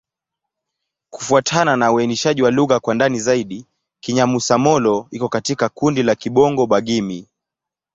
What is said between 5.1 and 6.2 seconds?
iko katika kundi la